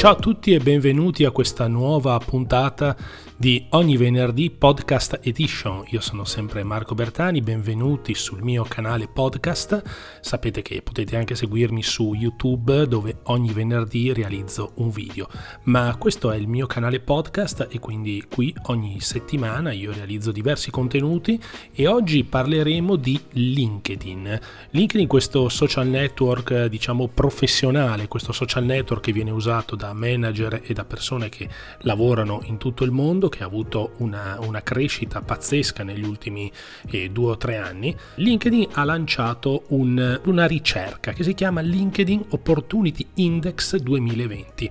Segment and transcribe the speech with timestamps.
[0.00, 2.96] Ciao a tutti e benvenuti a questa nuova puntata
[3.40, 5.82] di ogni venerdì podcast edition.
[5.92, 9.82] Io sono sempre Marco Bertani, benvenuti sul mio canale podcast.
[10.20, 15.26] Sapete che potete anche seguirmi su YouTube dove ogni venerdì realizzo un video.
[15.62, 20.70] Ma questo è il mio canale podcast e quindi qui ogni settimana io realizzo diversi
[20.70, 24.38] contenuti e oggi parleremo di LinkedIn.
[24.68, 30.74] LinkedIn questo social network diciamo professionale, questo social network che viene usato da manager e
[30.74, 35.82] da persone che lavorano in tutto il mondo che ha avuto una, una crescita pazzesca
[35.82, 36.52] negli ultimi
[36.90, 42.26] eh, due o tre anni, LinkedIn ha lanciato un, una ricerca che si chiama LinkedIn
[42.30, 44.70] Opportunity Index 2020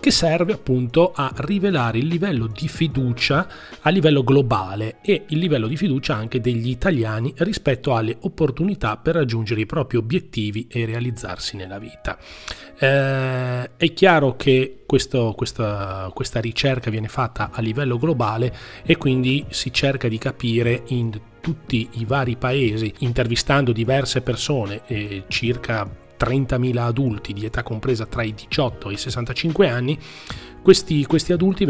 [0.00, 3.46] che serve appunto a rivelare il livello di fiducia
[3.82, 9.14] a livello globale e il livello di fiducia anche degli italiani rispetto alle opportunità per
[9.14, 12.18] raggiungere i propri obiettivi e realizzarsi nella vita.
[12.78, 19.44] Eh, è chiaro che questo, questa, questa ricerca viene fatta a livello globale e quindi
[19.50, 26.76] si cerca di capire in tutti i vari paesi, intervistando diverse persone, eh, circa 30.000
[26.76, 29.98] adulti di età compresa tra i 18 e i 65 anni,
[30.62, 31.66] questi, questi adulti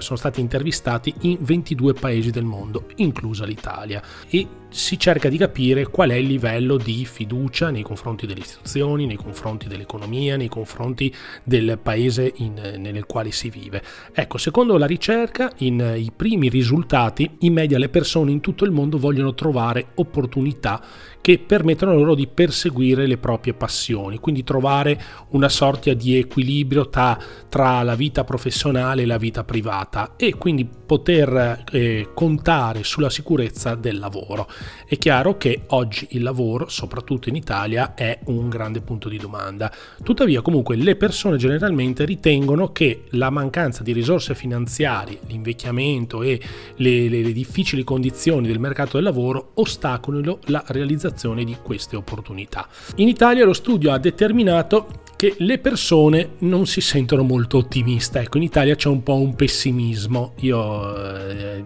[0.00, 5.86] sono stati intervistati in 22 paesi del mondo, inclusa l'Italia, e si cerca di capire
[5.86, 11.14] qual è il livello di fiducia nei confronti delle istituzioni, nei confronti dell'economia, nei confronti
[11.44, 13.82] del paese in, nel quale si vive.
[14.12, 18.72] Ecco, secondo la ricerca, in i primi risultati, in media le persone in tutto il
[18.72, 20.82] mondo vogliono trovare opportunità
[21.24, 25.00] che permettono loro di perseguire le proprie passioni, quindi trovare
[25.30, 30.64] una sorta di equilibrio tra, tra la vita professionale e la vita privata e quindi
[30.64, 34.48] poter eh, contare sulla sicurezza del lavoro.
[34.86, 39.72] È chiaro che oggi il lavoro, soprattutto in Italia, è un grande punto di domanda.
[40.02, 46.40] Tuttavia, comunque, le persone generalmente ritengono che la mancanza di risorse finanziarie, l'invecchiamento e
[46.76, 52.68] le, le, le difficili condizioni del mercato del lavoro ostacolino la realizzazione di queste opportunità.
[52.96, 58.18] In Italia lo studio ha determinato che le persone non si sentono molto ottimiste.
[58.20, 60.34] Ecco, in Italia c'è un po' un pessimismo.
[60.40, 61.64] Io eh,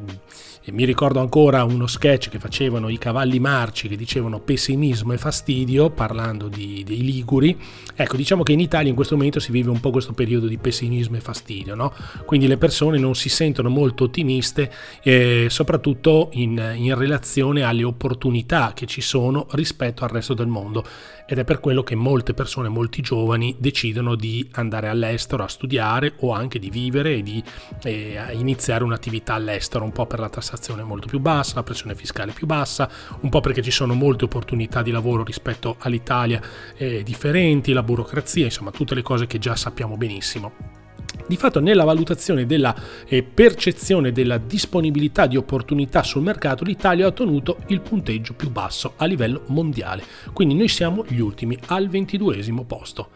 [0.71, 5.91] mi ricordo ancora uno sketch che facevano i cavalli marci che dicevano pessimismo e fastidio
[5.91, 7.59] parlando di, dei Liguri.
[7.97, 10.59] Ecco, diciamo che in Italia in questo momento si vive un po' questo periodo di
[10.59, 11.93] pessimismo e fastidio, no?
[12.27, 14.71] Quindi le persone non si sentono molto ottimiste,
[15.03, 20.85] eh, soprattutto in, in relazione alle opportunità che ci sono rispetto al resto del mondo
[21.31, 26.15] ed è per quello che molte persone, molti giovani decidono di andare all'estero a studiare
[26.21, 27.43] o anche di vivere e di
[27.83, 32.33] eh, iniziare un'attività all'estero, un po' per la tassazione molto più bassa, la pressione fiscale
[32.33, 32.89] più bassa,
[33.21, 36.41] un po' perché ci sono molte opportunità di lavoro rispetto all'Italia
[36.77, 40.79] eh, differenti, la burocrazia, insomma tutte le cose che già sappiamo benissimo.
[41.27, 42.75] Di fatto nella valutazione della
[43.07, 48.95] eh, percezione della disponibilità di opportunità sul mercato l'Italia ha ottenuto il punteggio più basso
[48.97, 53.11] a livello mondiale, quindi noi siamo gli ultimi al ventiduesimo posto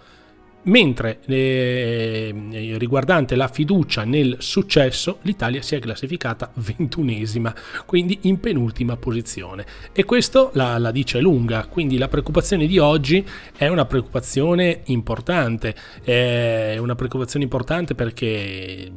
[0.65, 7.55] mentre eh, riguardante la fiducia nel successo l'Italia si è classificata ventunesima,
[7.87, 9.67] quindi in penultima posizione.
[9.93, 15.75] E questo la, la, dice lunga, quindi la preoccupazione di oggi è una preoccupazione importante,
[16.03, 18.91] è una preoccupazione importante perché eh,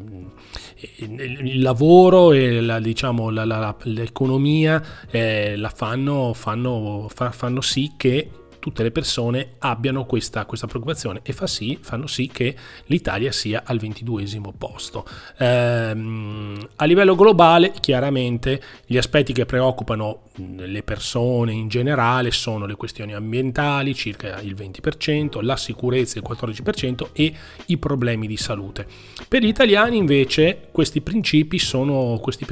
[0.98, 8.30] il lavoro e la, diciamo, la, l'economia eh, fanno, fanno, fa, fanno sì che
[8.66, 12.56] tutte le persone abbiano questa, questa preoccupazione e fa sì, fanno sì che
[12.86, 15.06] l'Italia sia al ventiduesimo posto.
[15.38, 22.76] Ehm, a livello globale, chiaramente, gli aspetti che preoccupano le persone in generale sono le
[22.76, 27.34] questioni ambientali, circa il 20%, la sicurezza il 14% e
[27.68, 28.88] i problemi di salute.
[29.28, 32.46] Per gli italiani invece questi principi sono, questi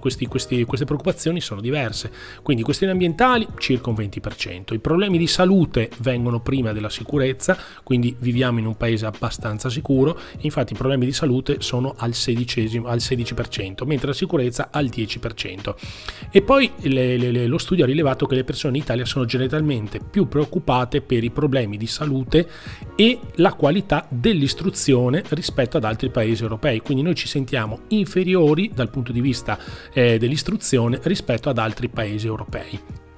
[0.00, 2.10] questi, questi, queste preoccupazioni sono diverse,
[2.42, 7.56] quindi questioni ambientali circa un 20%, i problemi di salute salute vengono prima della sicurezza,
[7.82, 12.82] quindi viviamo in un paese abbastanza sicuro, infatti i problemi di salute sono al, 16,
[12.84, 15.74] al 16%, mentre la sicurezza al 10%.
[16.30, 20.00] E poi le, le, lo studio ha rilevato che le persone in Italia sono generalmente
[20.00, 22.48] più preoccupate per i problemi di salute
[22.96, 28.90] e la qualità dell'istruzione rispetto ad altri paesi europei, quindi noi ci sentiamo inferiori dal
[28.90, 29.58] punto di vista
[29.92, 33.08] eh, dell'istruzione rispetto ad altri paesi europei.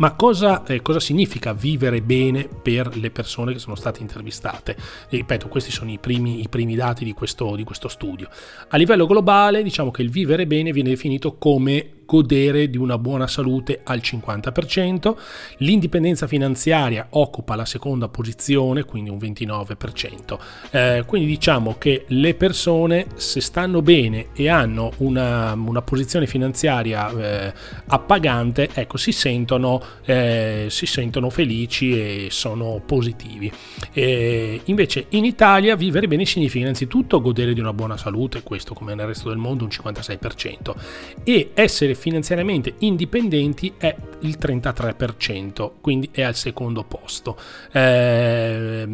[0.00, 4.74] Ma cosa, eh, cosa, significa vivere bene per le persone che sono state intervistate?
[5.10, 8.30] E ripeto, questi sono i primi, i primi dati di questo, di questo studio.
[8.68, 13.28] A livello globale, diciamo che il vivere bene viene definito come godere di una buona
[13.28, 15.14] salute al 50%,
[15.58, 20.38] l'indipendenza finanziaria occupa la seconda posizione, quindi un 29%.
[20.72, 27.10] Eh, quindi diciamo che le persone se stanno bene e hanno una, una posizione finanziaria
[27.10, 27.54] eh,
[27.86, 33.52] appagante, ecco, si sentono, eh, si sentono felici e sono positivi.
[33.92, 38.96] E invece in Italia vivere bene significa innanzitutto godere di una buona salute, questo come
[38.96, 40.74] nel resto del mondo un 56%,
[41.22, 47.36] e essere finanziariamente indipendenti è il 33%, quindi è al secondo posto.
[47.70, 48.88] Eh,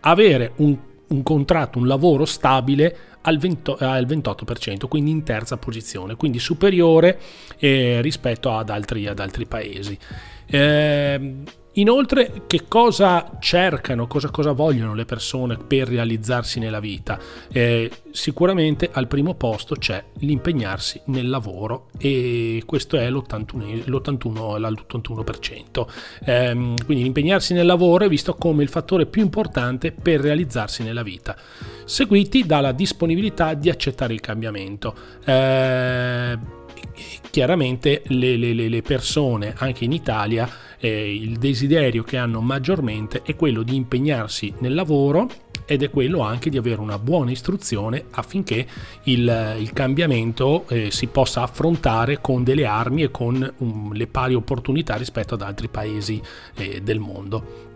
[0.00, 6.14] avere un, un contratto, un lavoro stabile al, 20, al 28%, quindi in terza posizione,
[6.14, 7.18] quindi superiore
[7.58, 9.98] eh, rispetto ad altri, ad altri paesi.
[10.46, 11.34] Eh,
[11.74, 17.18] Inoltre, che cosa cercano, cosa, cosa, vogliono le persone per realizzarsi nella vita?
[17.52, 25.86] Eh, sicuramente al primo posto c'è l'impegnarsi nel lavoro e questo è l'81, l'81, l'81%.
[26.24, 31.02] Eh, quindi l'impegnarsi nel lavoro è visto come il fattore più importante per realizzarsi nella
[31.02, 31.36] vita,
[31.84, 34.94] seguiti dalla disponibilità di accettare il cambiamento.
[35.24, 36.56] Eh,
[37.30, 40.48] chiaramente le, le, le persone anche in Italia
[40.78, 45.28] eh, il desiderio che hanno maggiormente è quello di impegnarsi nel lavoro
[45.66, 48.66] ed è quello anche di avere una buona istruzione affinché
[49.04, 54.34] il, il cambiamento eh, si possa affrontare con delle armi e con um, le pari
[54.34, 56.22] opportunità rispetto ad altri paesi
[56.56, 57.67] eh, del mondo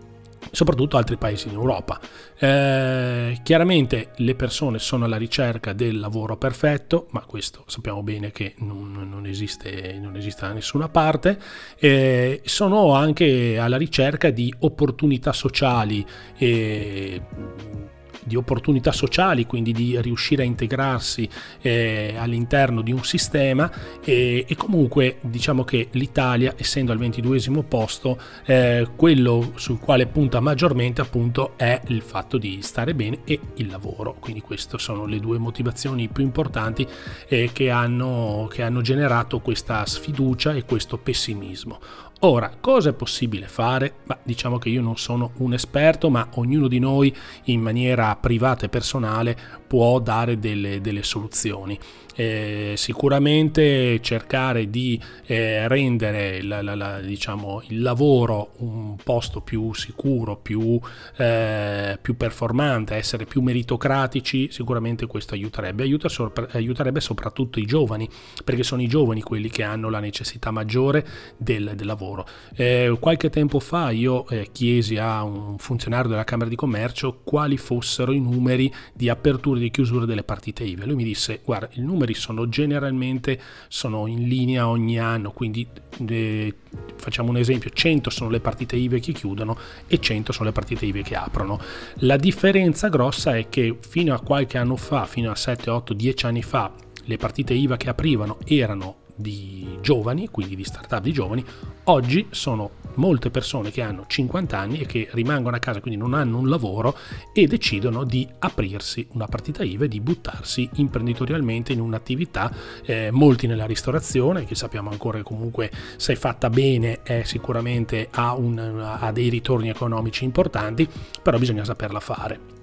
[0.52, 1.98] soprattutto altri paesi in Europa.
[2.38, 8.54] Eh, chiaramente le persone sono alla ricerca del lavoro perfetto, ma questo sappiamo bene che
[8.58, 11.38] non, non, esiste, non esiste, da nessuna parte,
[11.78, 16.06] eh, sono anche alla ricerca di opportunità sociali.
[16.36, 17.81] Eh,
[18.24, 21.28] di opportunità sociali, quindi di riuscire a integrarsi
[21.60, 23.70] eh, all'interno di un sistema
[24.02, 30.40] e, e, comunque diciamo che l'Italia, essendo al 22 posto, eh, quello sul quale punta
[30.40, 34.16] maggiormente appunto è il fatto di stare bene e il lavoro.
[34.18, 36.86] Quindi queste sono le due motivazioni più importanti
[37.28, 41.80] eh, che, hanno, che hanno generato questa sfiducia e questo pessimismo.
[42.24, 43.94] Ora, cosa è possibile fare?
[44.04, 47.12] Bah, diciamo che io non sono un esperto, ma ognuno di noi
[47.46, 49.36] in maniera privata e personale
[49.66, 51.76] può dare delle, delle soluzioni.
[52.14, 59.72] Eh, sicuramente cercare di eh, rendere la, la, la, diciamo, il lavoro un posto più
[59.72, 60.78] sicuro, più,
[61.16, 65.82] eh, più, performante, essere più meritocratici, sicuramente questo aiuterebbe.
[65.84, 68.08] Aiuta sopra, aiuterebbe soprattutto i giovani,
[68.44, 71.06] perché sono i giovani quelli che hanno la necessità maggiore
[71.36, 72.26] del, del lavoro.
[72.54, 77.56] Eh, qualche tempo fa io eh, chiesi a un funzionario della Camera di Commercio quali
[77.56, 80.84] fossero i numeri di apertura e di chiusura delle partite IVA.
[80.84, 85.66] Lui mi disse, guarda, il numero numeri sono generalmente sono in linea ogni anno, quindi
[86.06, 86.54] eh,
[86.96, 89.56] facciamo un esempio, 100 sono le partite IVE che chiudono
[89.86, 91.60] e 100 sono le partite IVE che aprono.
[91.96, 96.26] La differenza grossa è che fino a qualche anno fa, fino a 7, 8, 10
[96.26, 96.72] anni fa,
[97.04, 101.44] le partite IVA che aprivano erano di giovani, quindi di startup di giovani,
[101.84, 106.14] oggi sono molte persone che hanno 50 anni e che rimangono a casa, quindi non
[106.14, 106.96] hanno un lavoro
[107.32, 112.52] e decidono di aprirsi una partita IVA e di buttarsi imprenditorialmente in un'attività,
[112.84, 118.34] eh, molti nella ristorazione, che sappiamo ancora che comunque se fatta bene è sicuramente ha,
[118.34, 120.88] un, ha dei ritorni economici importanti,
[121.22, 122.61] però bisogna saperla fare.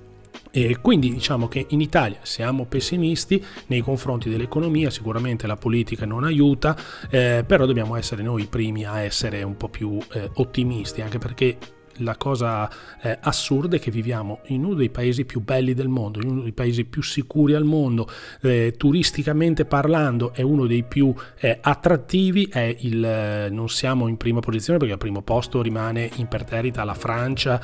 [0.51, 6.23] E quindi diciamo che in Italia siamo pessimisti nei confronti dell'economia, sicuramente la politica non
[6.23, 6.75] aiuta,
[7.09, 11.19] eh, però dobbiamo essere noi i primi a essere un po' più eh, ottimisti, anche
[11.19, 11.57] perché
[11.99, 12.69] la cosa
[13.01, 16.41] eh, assurda è che viviamo in uno dei paesi più belli del mondo, in uno
[16.41, 18.09] dei paesi più sicuri al mondo,
[18.41, 24.17] eh, turisticamente parlando è uno dei più eh, attrattivi, è il, eh, non siamo in
[24.17, 27.61] prima posizione perché al primo posto rimane imperterrita la Francia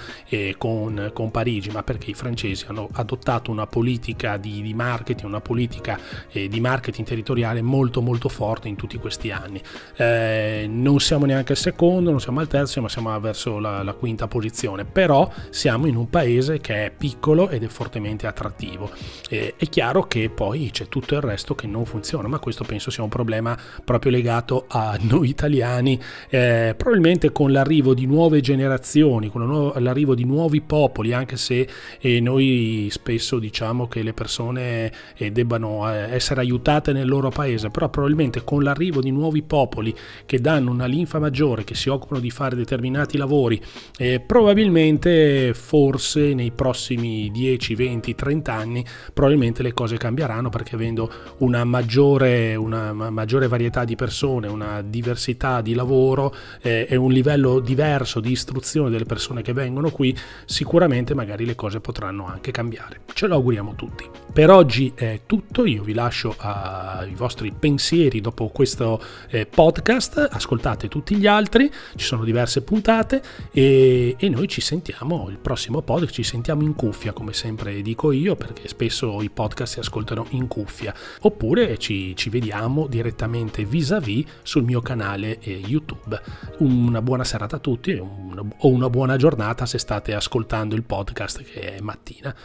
[0.58, 5.42] con, con, Parigi, ma perché i francesi hanno adottato una politica di, di marketing, una
[5.42, 6.00] politica
[6.32, 9.62] eh, di marketing territoriale molto molto forte in tutti questi anni.
[9.96, 13.94] Eh, non siamo neanche al secondo, non siamo al terzo, ma siamo verso la, la
[13.94, 18.89] quinta quinta posizione, però siamo in un paese che è piccolo ed è fortemente attrattivo.
[19.29, 22.89] E, è chiaro che poi c'è tutto il resto che non funziona, ma questo penso
[22.89, 29.29] sia un problema proprio legato a noi italiani, eh, probabilmente con l'arrivo di nuove generazioni,
[29.29, 31.67] con l'arrivo di nuovi popoli, anche se
[32.00, 37.70] eh, noi spesso diciamo che le persone eh, debbano eh, essere aiutate nel loro paese,
[37.70, 39.94] però probabilmente con l'arrivo di nuovi popoli
[40.25, 43.62] che danno una linfa maggiore, che si occupano di fare determinati lavori,
[44.06, 51.12] E probabilmente, forse nei prossimi 10, 20, 30 anni, probabilmente le cose cambieranno perché avendo
[51.38, 57.60] una maggiore, una maggiore varietà di persone, una diversità di lavoro eh, e un livello
[57.60, 63.00] diverso di istruzione delle persone che vengono qui, sicuramente magari le cose potranno anche cambiare.
[63.12, 64.25] Ce lo auguriamo tutti.
[64.36, 70.89] Per oggi è tutto, io vi lascio ai vostri pensieri dopo questo eh, podcast, ascoltate
[70.89, 73.24] tutti gli altri, ci sono diverse puntate
[73.54, 78.12] e, e noi ci sentiamo il prossimo podcast, ci sentiamo in cuffia come sempre dico
[78.12, 84.25] io perché spesso i podcast si ascoltano in cuffia oppure ci, ci vediamo direttamente vis-à-vis
[84.42, 86.22] sul mio canale eh, YouTube.
[86.58, 91.77] Una buona serata a tutti o una buona giornata se state ascoltando il podcast che
[91.77, 92.36] è mattina.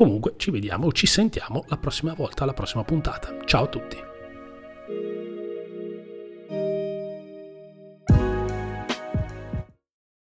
[0.00, 3.36] Comunque ci vediamo, ci sentiamo la prossima volta, alla prossima puntata.
[3.44, 3.98] Ciao a tutti.